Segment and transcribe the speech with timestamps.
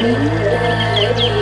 [0.00, 1.41] Thank you.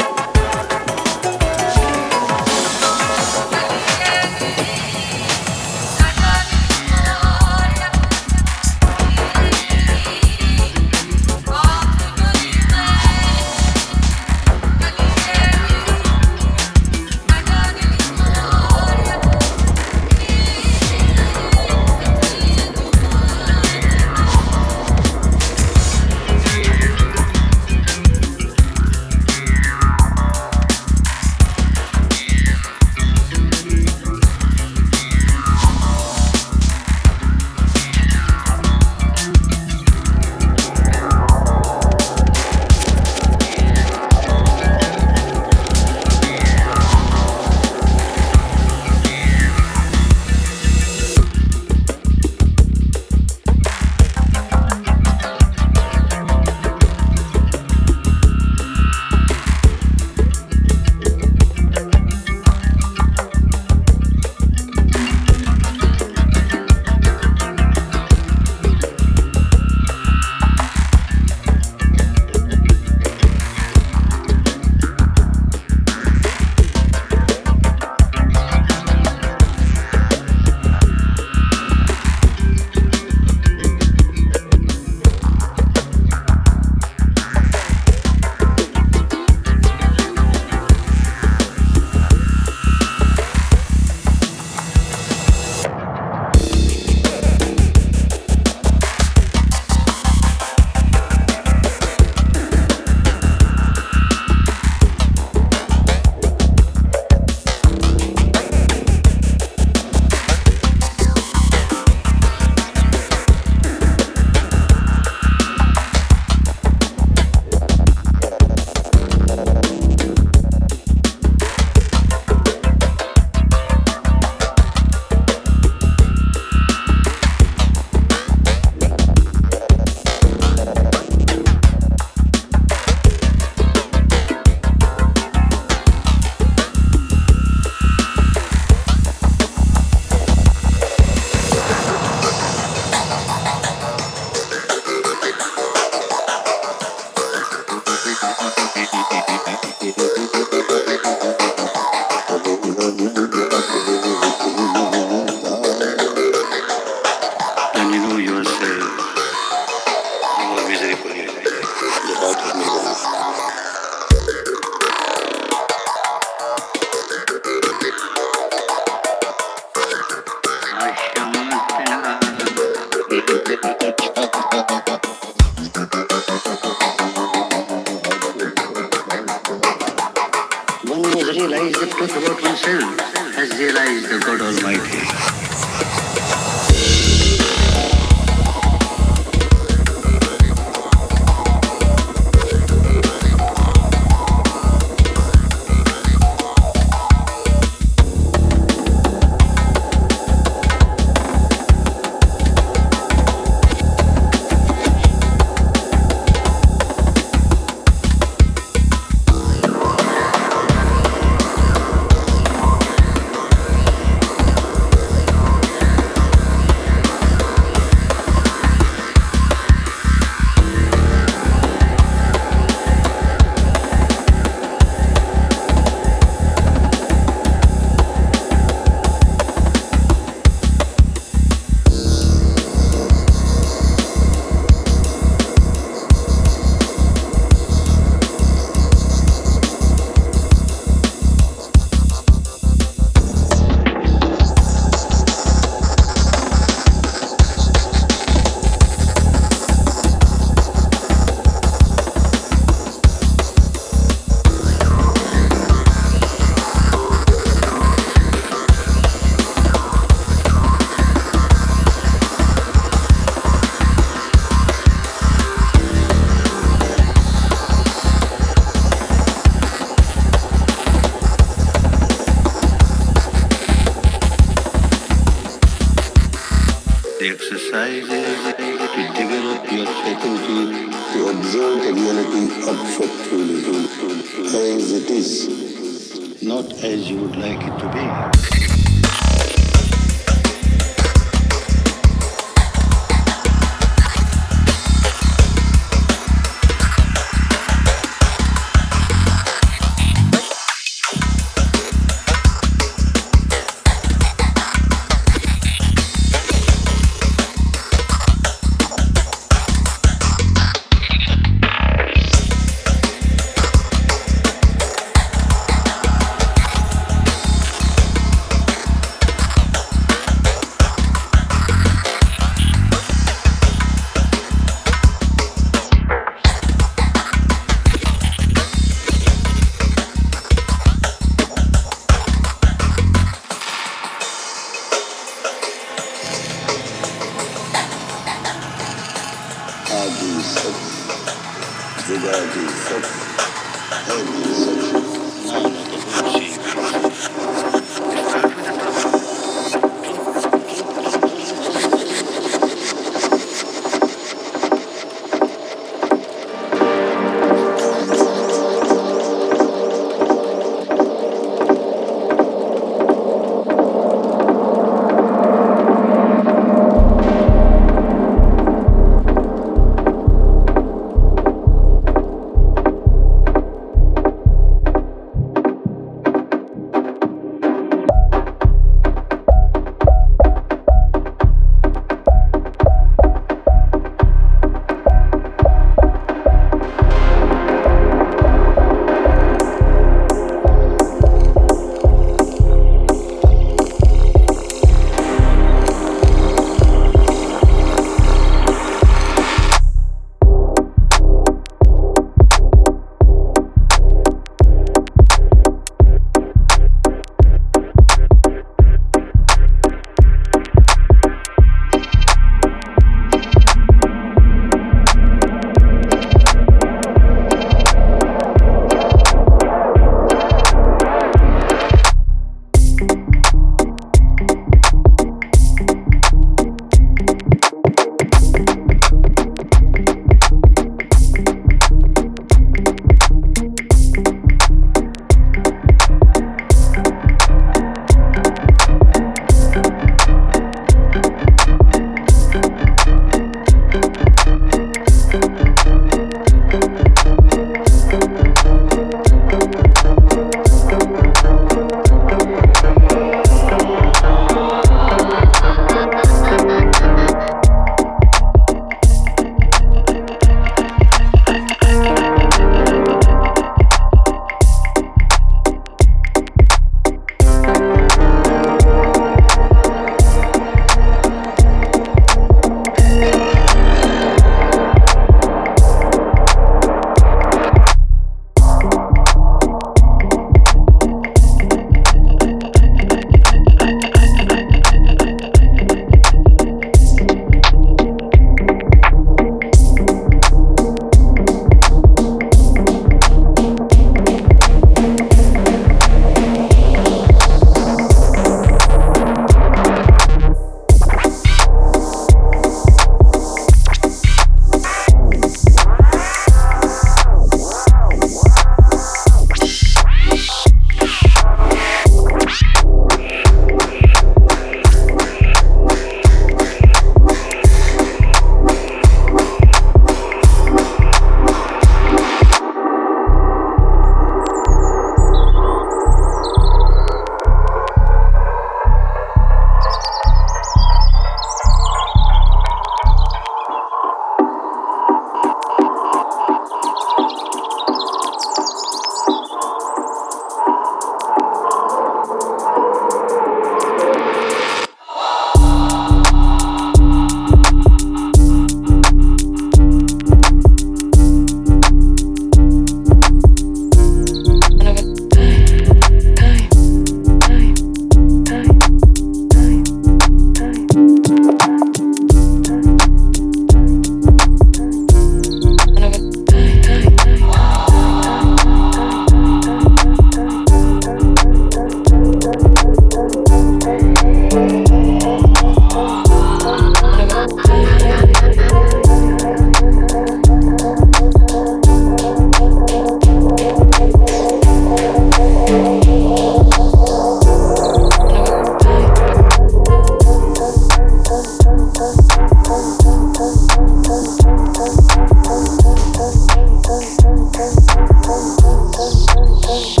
[599.70, 600.00] Thank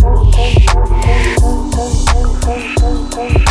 [3.38, 3.49] you.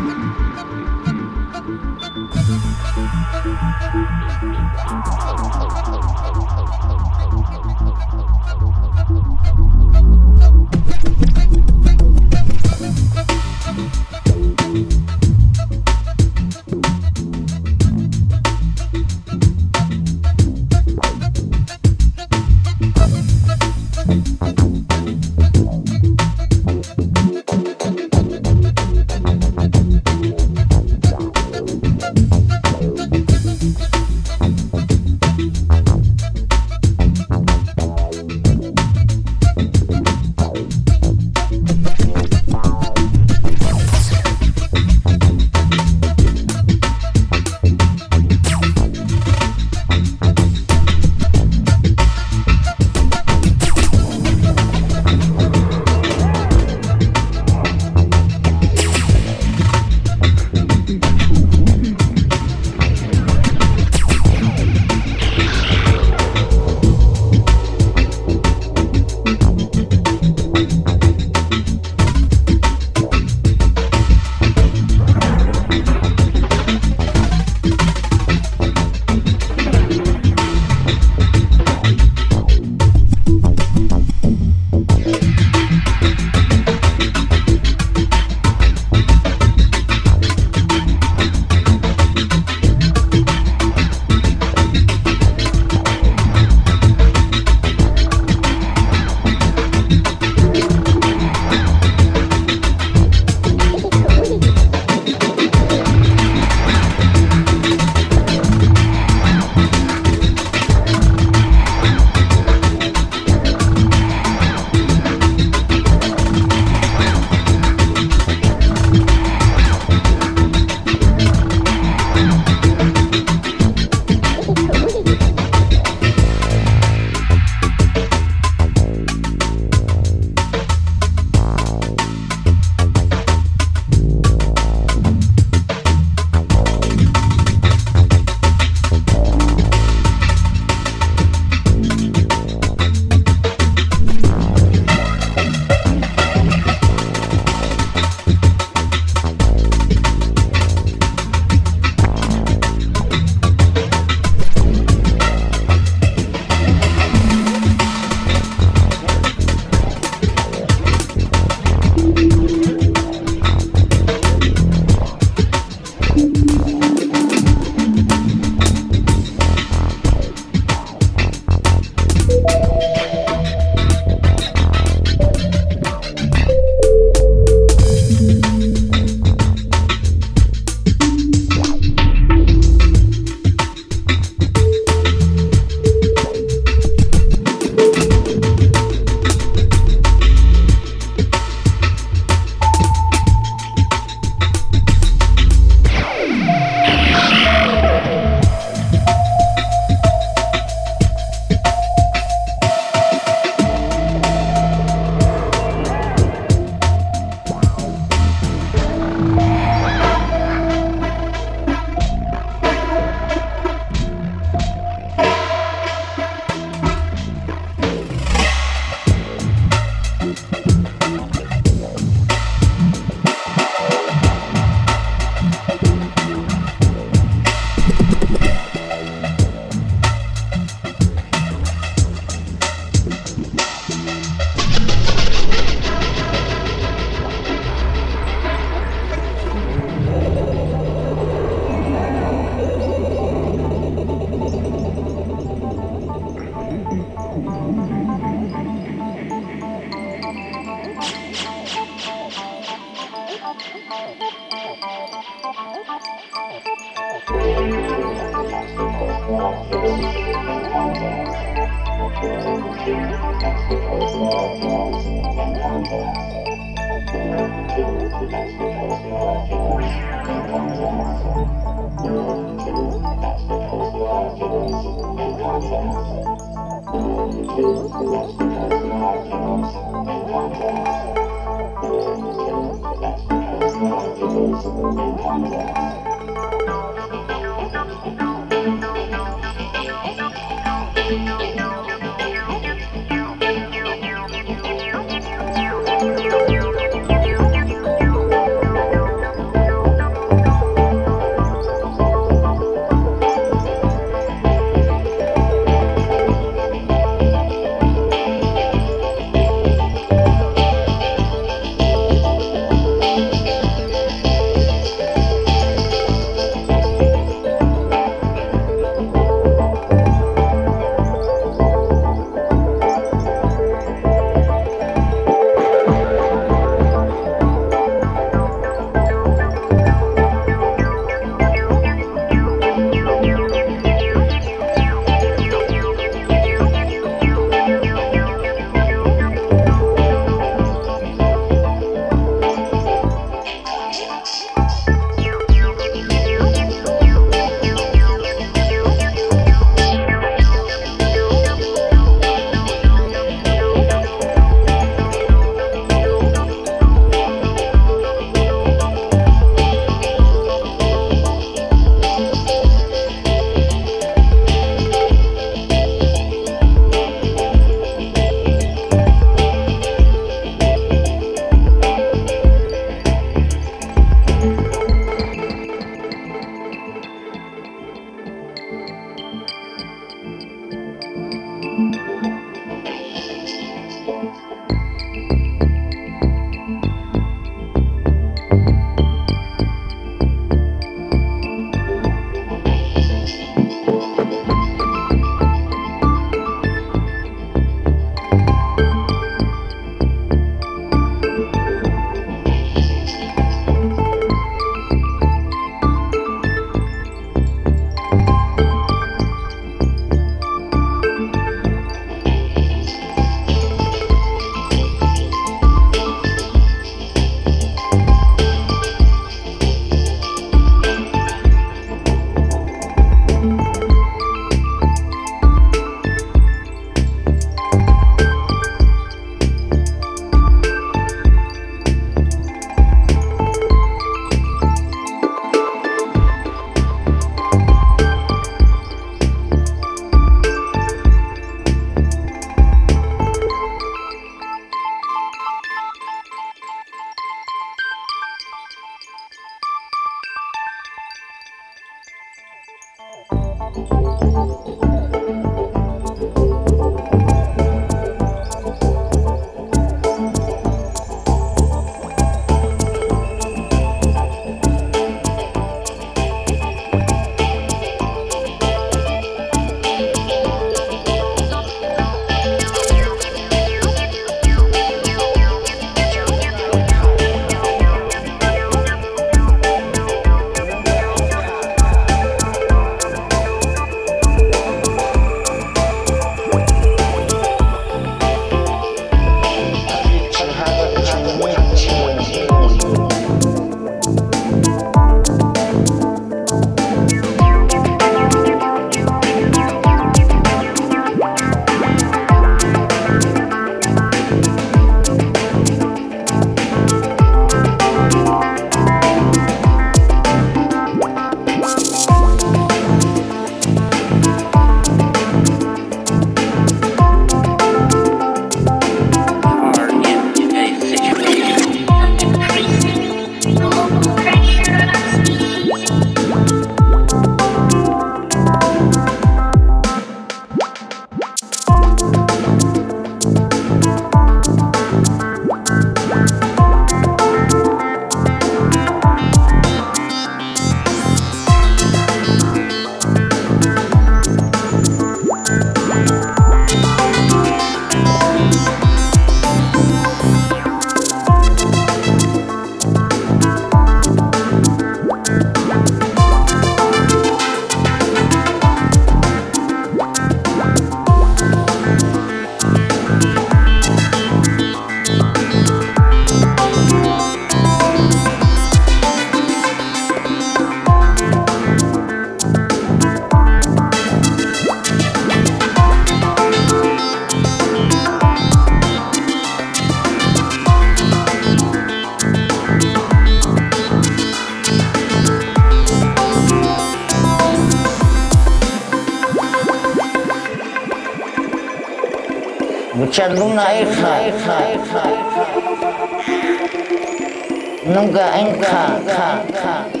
[597.84, 600.00] 弄个 n 卡卡卡卡卡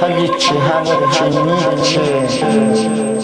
[0.16, 0.90] 你吃喊我
[1.82, 3.17] 吃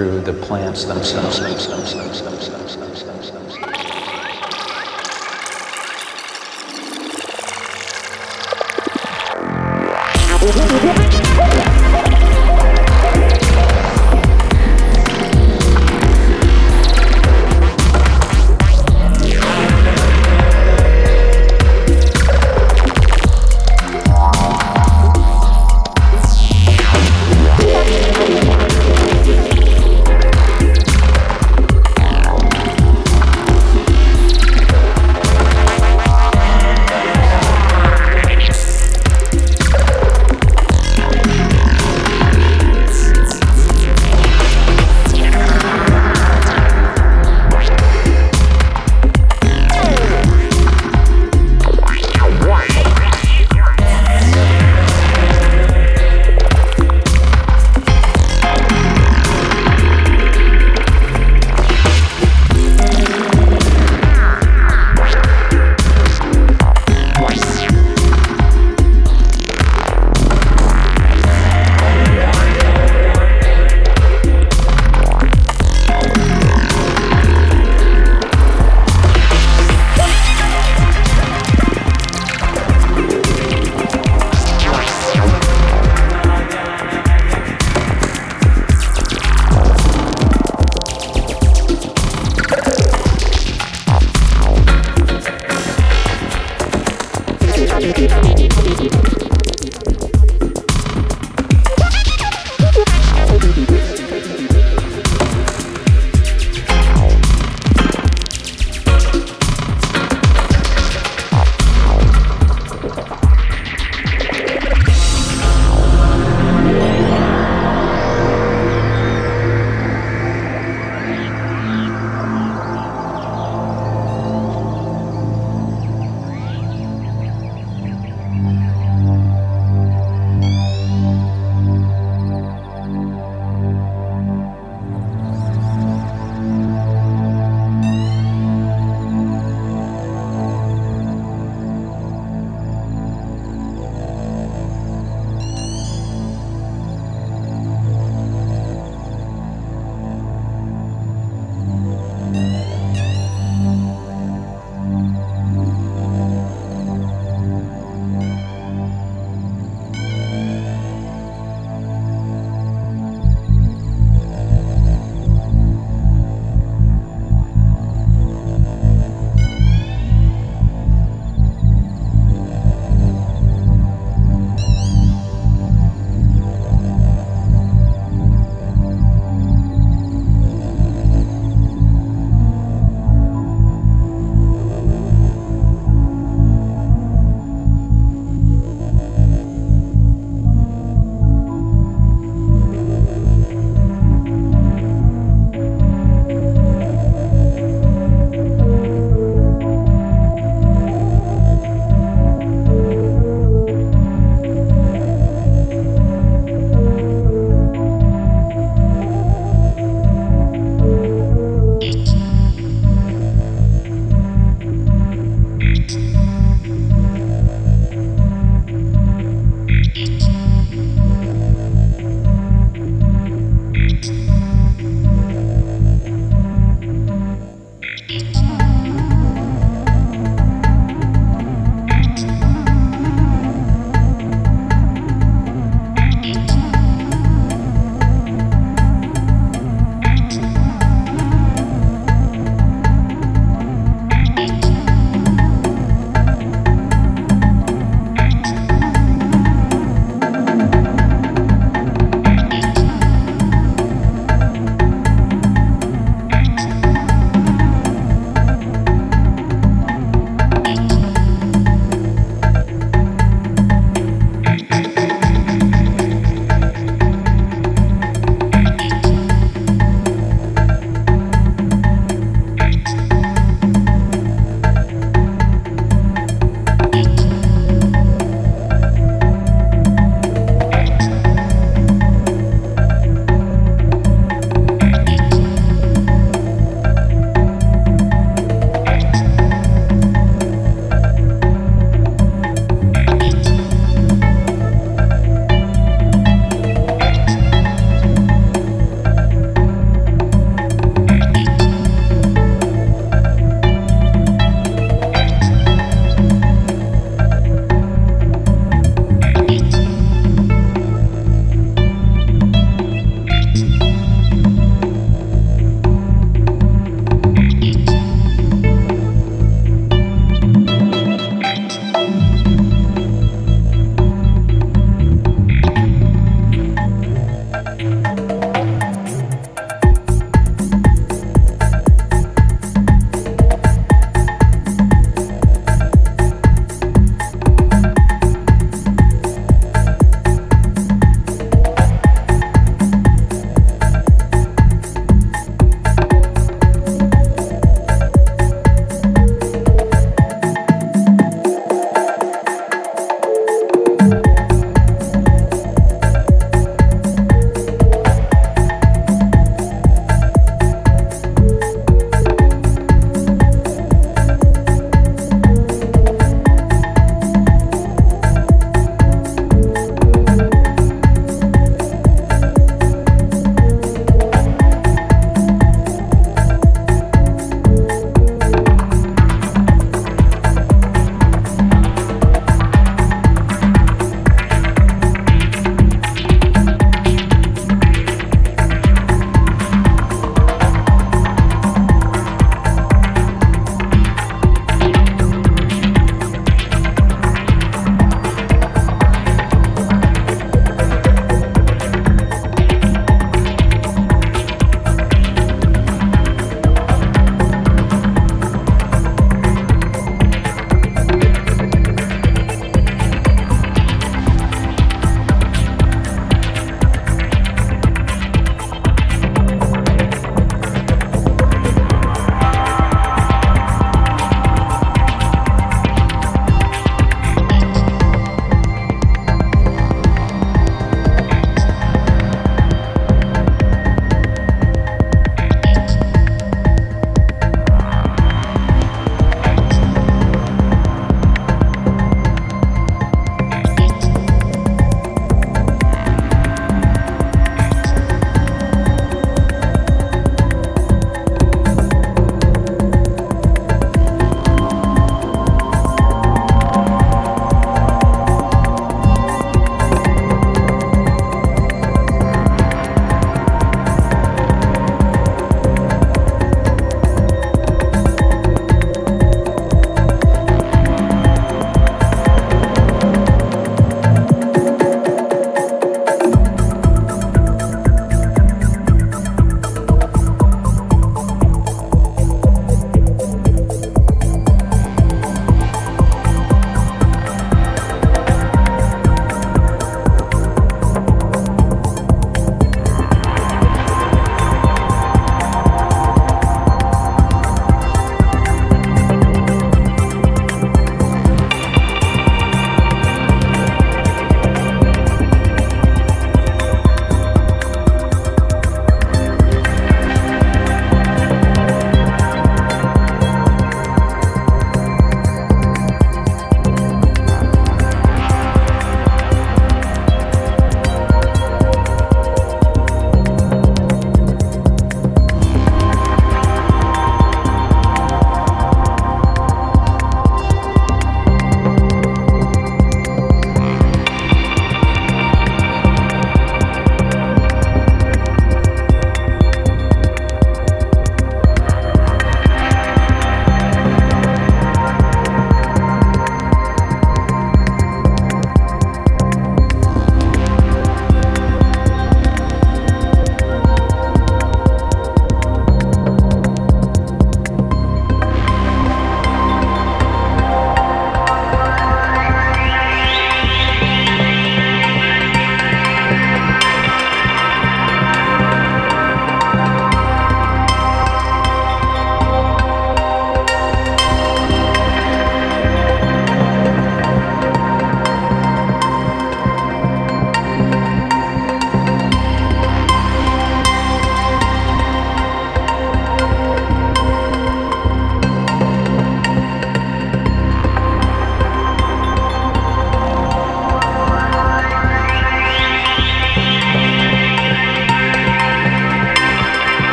[0.00, 1.40] through the plants themselves.
[1.40, 3.09] themselves, themselves, themselves